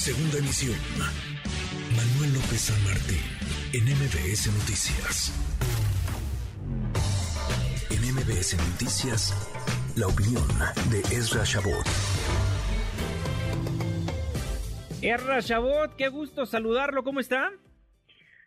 [0.00, 0.78] Segunda emisión.
[1.92, 3.20] Manuel López San Martín,
[3.76, 5.28] en MBS Noticias.
[7.92, 9.36] En MBS Noticias,
[9.98, 10.48] la opinión
[10.90, 11.84] de Ezra Shabot.
[15.02, 17.50] Ezra Shabot, qué gusto saludarlo, ¿cómo está?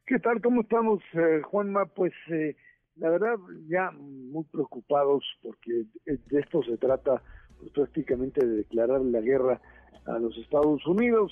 [0.08, 0.42] ¿Qué tal?
[0.42, 1.86] ¿Cómo estamos, eh, Juanma?
[1.86, 2.56] Pues eh,
[2.96, 3.36] la verdad
[3.70, 7.22] ya muy preocupados porque de esto se trata
[7.60, 9.62] pues, prácticamente de declarar la guerra
[10.06, 11.32] a los Estados Unidos.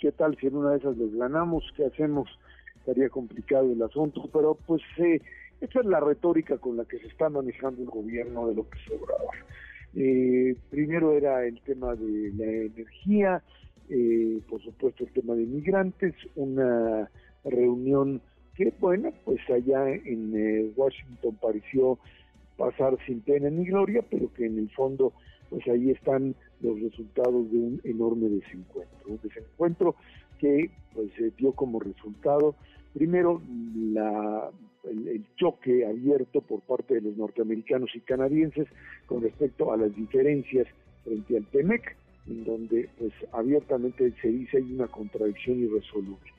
[0.00, 1.64] ¿Qué tal si en una de esas les ganamos?
[1.76, 2.28] ¿Qué hacemos?
[2.76, 5.20] Estaría complicado el asunto, pero pues eh,
[5.60, 8.78] esa es la retórica con la que se está manejando el gobierno de lo que
[8.94, 9.34] Obrador.
[9.96, 13.42] Eh, primero era el tema de la energía,
[13.88, 17.08] eh, por supuesto el tema de migrantes, una
[17.44, 18.20] reunión
[18.56, 21.98] que, bueno, pues allá en eh, Washington pareció
[22.56, 25.12] pasar sin pena ni gloria, pero que en el fondo,
[25.50, 29.94] pues ahí están los resultados de un enorme desencuentro, un desencuentro
[30.38, 32.56] que pues se dio como resultado
[32.94, 33.42] primero
[33.76, 34.50] la,
[34.84, 38.66] el, choque abierto por parte de los norteamericanos y canadienses
[39.06, 40.66] con respecto a las diferencias
[41.04, 41.96] frente al TEMEC,
[42.28, 46.32] en donde pues abiertamente se dice hay una contradicción irresoluble.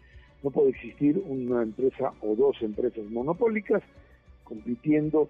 [0.44, 3.84] No puede existir una empresa o dos empresas monopólicas
[4.44, 5.30] compitiendo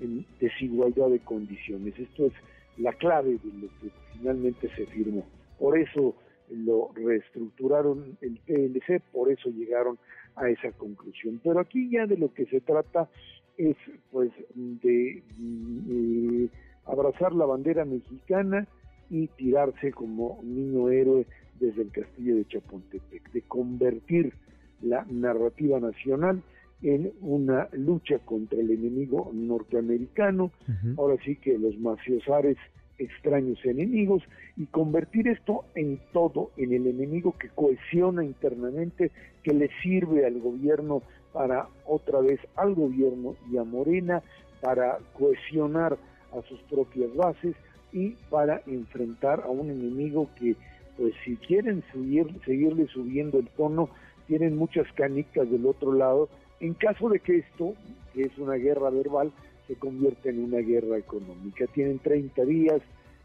[0.00, 1.98] en desigualdad de condiciones.
[1.98, 2.32] Esto es
[2.78, 5.24] la clave de lo que finalmente se firmó.
[5.58, 6.14] Por eso
[6.50, 9.98] lo reestructuraron el PLC, por eso llegaron
[10.36, 11.40] a esa conclusión.
[11.42, 13.08] Pero aquí ya de lo que se trata
[13.56, 13.76] es
[14.10, 16.50] pues de, de
[16.86, 18.66] abrazar la bandera mexicana
[19.10, 21.26] y tirarse como niño héroe
[21.60, 24.34] desde el castillo de Chapultepec, de convertir
[24.82, 26.42] la narrativa nacional
[26.84, 30.52] en una lucha contra el enemigo norteamericano,
[30.98, 32.58] ahora sí que los mafiosares
[32.98, 34.22] extraños enemigos
[34.56, 39.10] y convertir esto en todo, en el enemigo que cohesiona internamente,
[39.42, 44.22] que le sirve al gobierno para otra vez al gobierno y a Morena
[44.60, 45.98] para cohesionar
[46.32, 47.56] a sus propias bases
[47.92, 50.54] y para enfrentar a un enemigo que
[50.96, 53.88] pues si quieren subir, seguirle subiendo el tono,
[54.26, 56.28] tienen muchas canicas del otro lado,
[56.64, 57.74] en caso de que esto,
[58.14, 59.30] que es una guerra verbal,
[59.66, 61.66] se convierte en una guerra económica.
[61.74, 62.80] Tienen 30 días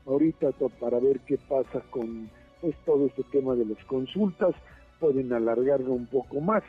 [0.06, 2.30] ahorita para ver qué pasa con
[2.60, 4.54] pues, todo este tema de las consultas,
[5.00, 6.64] pueden alargarlo un poco más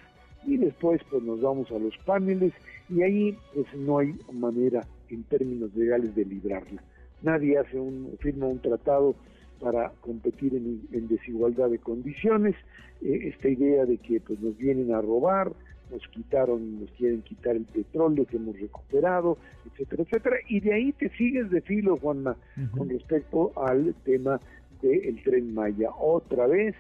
[0.47, 2.53] y después pues nos vamos a los paneles
[2.89, 6.83] y ahí pues no hay manera en términos legales de librarla.
[7.23, 9.17] Nadie hace un, firma un tratado
[9.61, 12.55] para competir en, desigualdad de condiciones,
[13.03, 15.53] eh, esta idea de que pues nos vienen a robar,
[15.91, 20.93] nos quitaron, nos quieren quitar el petróleo que hemos recuperado, etcétera, etcétera, y de ahí
[20.93, 22.37] te sigues de filo, Juanma,
[22.77, 24.41] con respecto al tema
[24.83, 25.91] del tren Maya.
[25.99, 26.75] Otra vez,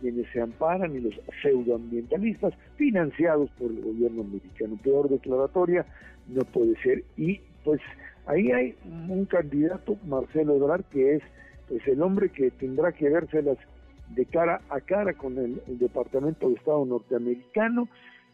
[0.00, 4.78] quienes se amparan y los pseudoambientalistas financiados por el gobierno americano.
[4.82, 5.86] Peor declaratoria
[6.28, 7.04] no puede ser.
[7.16, 7.80] Y pues
[8.26, 11.22] ahí hay un candidato, Marcelo Ebrard, que es
[11.68, 13.58] pues el hombre que tendrá que vérselas
[14.14, 17.88] de cara a cara con el Departamento de Estado norteamericano,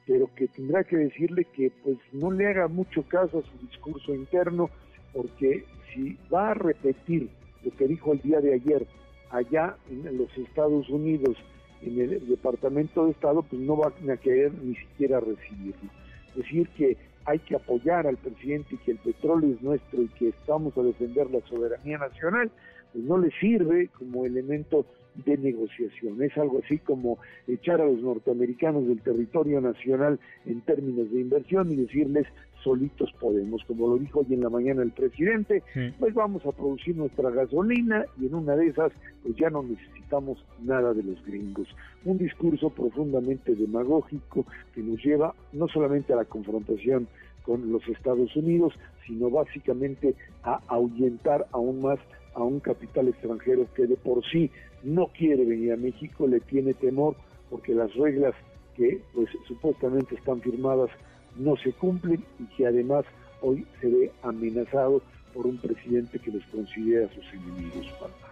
[0.08, 4.14] pero que tendrá que decirle que pues no le haga mucho caso a su discurso
[4.14, 4.70] interno,
[5.12, 7.28] porque si va a repetir
[7.62, 8.86] lo que dijo el día de ayer
[9.30, 11.36] allá en los Estados Unidos,
[11.82, 15.90] en el Departamento de Estado, pues no va a querer ni siquiera recibirlo.
[16.34, 16.96] Decir que
[17.26, 20.82] hay que apoyar al presidente y que el petróleo es nuestro y que estamos a
[20.82, 22.50] defender la soberanía nacional,
[22.94, 24.86] pues no le sirve como elemento
[25.24, 26.22] de negociación.
[26.22, 31.70] Es algo así como echar a los norteamericanos del territorio nacional en términos de inversión
[31.72, 32.26] y decirles
[32.62, 35.62] solitos podemos, como lo dijo hoy en la mañana el presidente,
[35.98, 38.92] pues vamos a producir nuestra gasolina y en una de esas
[39.22, 41.68] pues ya no necesitamos nada de los gringos.
[42.04, 47.08] Un discurso profundamente demagógico que nos lleva no solamente a la confrontación
[47.42, 48.74] con los Estados Unidos,
[49.06, 51.98] sino básicamente a ahuyentar aún más
[52.34, 54.50] a un capital extranjero que de por sí
[54.82, 57.16] no quiere venir a México, le tiene temor
[57.50, 58.34] porque las reglas
[58.76, 60.90] que pues supuestamente están firmadas
[61.36, 63.04] no se cumplen y que además
[63.40, 65.02] hoy se ve amenazado
[65.34, 67.86] por un presidente que los considera sus enemigos.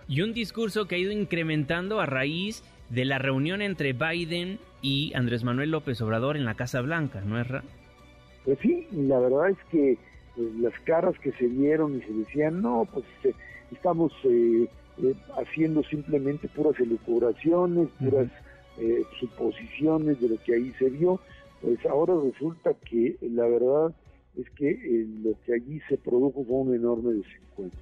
[0.08, 5.12] Y un discurso que ha ido incrementando a raíz de la reunión entre Biden y
[5.14, 7.46] Andrés Manuel López Obrador en la Casa Blanca, ¿no es?
[8.44, 9.98] Pues sí, la verdad es que
[10.36, 13.34] pues, las caras que se dieron y se decían, no, pues eh,
[13.72, 14.68] estamos eh,
[15.02, 18.28] eh, haciendo simplemente puras elucubraciones, puras
[18.78, 21.20] eh, suposiciones de lo que ahí se vio,
[21.60, 23.94] pues ahora resulta que la verdad
[24.36, 27.80] es que eh, lo que allí se produjo fue un enorme desencuentro.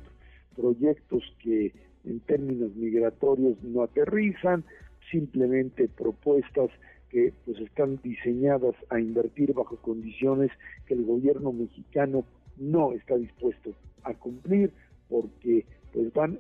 [0.56, 1.72] Proyectos que
[2.05, 4.64] en términos migratorios no aterrizan,
[5.10, 6.70] simplemente propuestas
[7.10, 10.50] que pues están diseñadas a invertir bajo condiciones
[10.87, 12.25] que el gobierno mexicano
[12.56, 14.72] no está dispuesto a cumplir
[15.08, 15.64] porque
[15.94, 16.38] pues van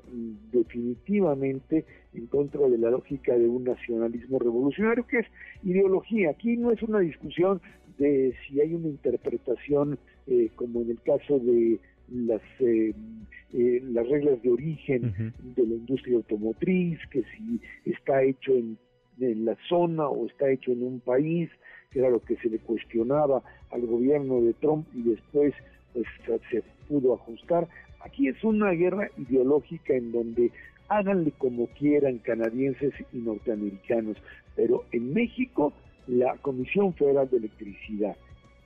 [0.52, 5.26] definitivamente en contra de la lógica de un nacionalismo revolucionario que es
[5.62, 6.30] ideología.
[6.30, 7.62] Aquí no es una discusión
[7.96, 9.96] de si hay una interpretación
[10.26, 11.78] eh, como en el caso de
[12.10, 12.92] las eh,
[13.52, 18.76] eh, las reglas de origen de la industria automotriz, que si está hecho en,
[19.16, 21.48] la zona o está hecho en un país,
[21.92, 25.54] que era lo que se le cuestionaba al gobierno de Trump y después
[25.92, 26.06] pues
[26.50, 27.68] se pudo ajustar.
[28.04, 30.52] Aquí es una guerra ideológica en donde
[30.88, 34.18] háganle como quieran canadienses y norteamericanos,
[34.54, 35.72] pero en México
[36.06, 38.14] la Comisión Federal de Electricidad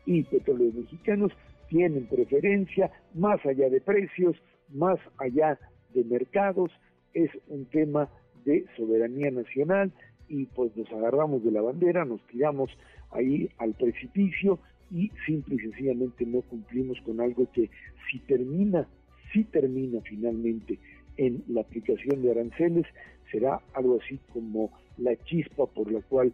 [0.06, 1.32] y Petróleos Mexicanos
[1.68, 4.36] tienen preferencia más allá de precios,
[4.70, 5.56] más allá
[5.94, 6.72] de mercados,
[7.14, 8.08] es un tema
[8.44, 9.92] de soberanía nacional
[10.28, 12.70] y pues nos agarramos de la bandera, nos tiramos
[13.12, 14.58] ahí al precipicio
[14.90, 17.70] y simple y sencillamente no cumplimos con algo que
[18.10, 18.88] si termina,
[19.32, 20.78] si termina finalmente
[21.16, 22.86] en la aplicación de aranceles,
[23.30, 26.32] será algo así como la chispa por la cual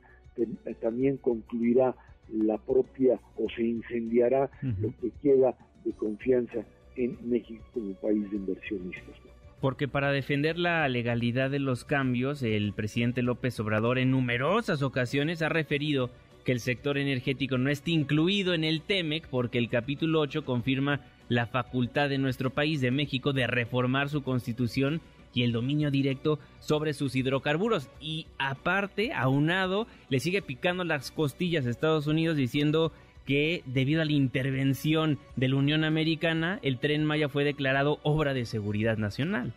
[0.81, 1.95] también concluirá
[2.33, 5.55] la propia o se incendiará lo que queda
[5.85, 6.65] de confianza
[6.97, 9.17] en México como país de inversionistas.
[9.61, 15.43] Porque para defender la legalidad de los cambios, el presidente López Obrador en numerosas ocasiones
[15.43, 16.11] ha referido
[16.45, 21.01] que el sector energético no esté incluido en el TEMEC porque el capítulo 8 confirma
[21.29, 25.01] la facultad de nuestro país de México de reformar su constitución
[25.35, 27.89] y el dominio directo sobre sus hidrocarburos.
[28.01, 32.93] Y aparte, aunado, le sigue picando las costillas a Estados Unidos diciendo
[33.27, 38.35] que debido a la intervención de la Unión Americana, el tren Maya fue declarado obra
[38.35, 39.53] de seguridad nacional.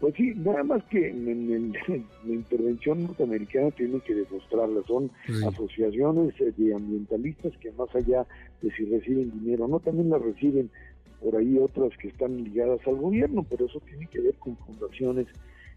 [0.00, 1.72] Pues sí, nada más que en,
[2.26, 4.80] la intervención norteamericana tienen que demostrarla.
[4.86, 5.10] Son
[5.46, 8.26] asociaciones de ambientalistas que más allá
[8.62, 10.70] de si reciben dinero o no, también la reciben
[11.22, 15.26] por ahí otras que están ligadas al gobierno, pero eso tiene que ver con fundaciones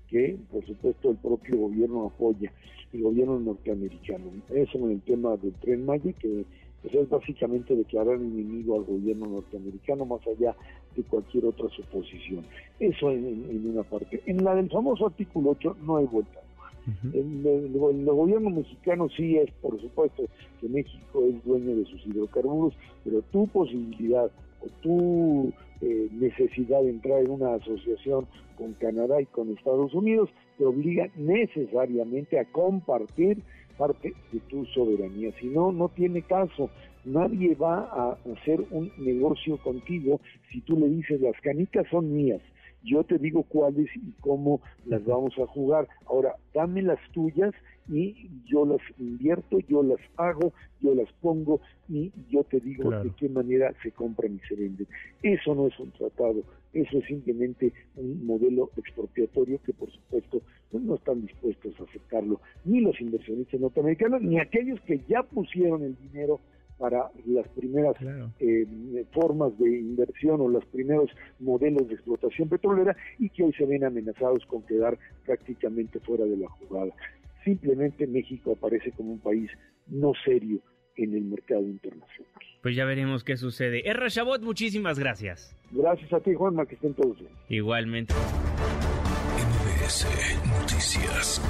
[0.07, 2.51] que, por supuesto, el propio gobierno apoya,
[2.93, 4.25] el gobierno norteamericano.
[4.49, 6.45] Eso en el tema del tren Maya, que
[6.81, 10.55] pues, es básicamente declarar enemigo al gobierno norteamericano más allá
[10.95, 12.45] de cualquier otra suposición.
[12.79, 14.21] Eso en, una parte.
[14.25, 16.39] En la del famoso artículo 8 no hay vuelta.
[17.13, 20.23] el, el, gobierno mexicano sí es, por supuesto,
[20.59, 22.73] que México es dueño de sus hidrocarburos,
[23.03, 24.29] pero tu posibilidad
[24.81, 25.51] tu
[25.81, 28.27] eh, necesidad de entrar en una asociación
[28.57, 33.41] con Canadá y con Estados Unidos te obliga necesariamente a compartir
[33.77, 35.31] parte de tu soberanía.
[35.39, 36.69] Si no, no tiene caso.
[37.05, 40.21] Nadie va a hacer un negocio contigo
[40.51, 42.41] si tú le dices las canicas son mías
[42.83, 45.87] yo te digo cuáles y cómo las vamos a jugar.
[46.05, 47.53] Ahora, dame las tuyas
[47.89, 51.59] y yo las invierto, yo las hago, yo las pongo
[51.89, 54.87] y yo te digo de qué manera se compran y se venden.
[55.21, 56.43] Eso no es un tratado,
[56.73, 60.41] eso es simplemente un modelo expropiatorio que por supuesto
[60.71, 65.83] pues, no están dispuestos a aceptarlo ni los inversionistas norteamericanos ni aquellos que ya pusieron
[65.83, 66.39] el dinero
[66.83, 67.95] para las primeras
[68.41, 68.67] eh,
[69.13, 71.09] formas de inversión o los primeros
[71.39, 76.35] modelos de explotación petrolera y que hoy se ven amenazados con quedar prácticamente fuera de
[76.35, 76.91] la jugada.
[77.45, 79.49] Simplemente México aparece como un país
[79.87, 80.59] no serio
[80.97, 82.33] en el mercado internacional.
[82.61, 83.89] Pues ya veremos qué sucede.
[83.89, 85.55] Erra Chabot, muchísimas gracias.
[85.71, 87.31] Gracias a ti, Juanma, que estén todos bien.
[87.47, 88.13] Igualmente.
[90.59, 91.41] Noticias.